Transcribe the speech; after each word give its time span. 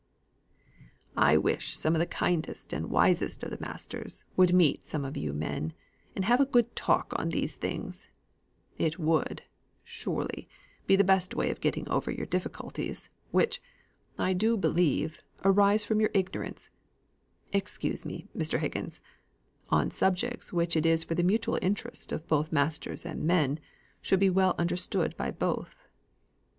"I 1.15 1.37
wish 1.37 1.77
some 1.77 1.93
of 1.93 1.99
the 1.99 2.07
kindest 2.07 2.73
and 2.73 2.89
wisest 2.89 3.43
of 3.43 3.51
the 3.51 3.59
masters 3.61 4.25
would 4.35 4.51
meet 4.51 4.83
some 4.87 5.05
of 5.05 5.15
you 5.15 5.31
men, 5.31 5.73
and 6.15 6.25
have 6.25 6.41
a 6.41 6.45
good 6.47 6.75
talk 6.75 7.13
on 7.17 7.29
these 7.29 7.55
things; 7.55 8.07
it 8.79 8.97
would, 8.97 9.43
surely, 9.83 10.49
be 10.87 10.95
the 10.95 11.03
best 11.03 11.35
way 11.35 11.51
of 11.51 11.61
getting 11.61 11.87
over 11.87 12.09
your 12.09 12.25
difficulties, 12.25 13.11
which, 13.29 13.61
I 14.17 14.33
do 14.33 14.57
believe, 14.57 15.21
arise 15.45 15.85
from 15.85 15.99
your 15.99 16.09
ignorance 16.15 16.71
excuse 17.53 18.03
me, 18.03 18.25
Mr. 18.35 18.57
Higgins 18.57 19.01
on 19.69 19.91
subjects 19.91 20.51
which 20.51 20.75
it 20.75 20.87
is 20.87 21.03
for 21.03 21.13
the 21.13 21.21
mutual 21.21 21.59
interests 21.61 22.11
of 22.11 22.27
both 22.27 22.51
masters 22.51 23.05
and 23.05 23.23
men 23.23 23.59
should 24.01 24.19
be 24.19 24.31
well 24.31 24.55
understood 24.57 25.15
by 25.15 25.29
both. 25.29 25.75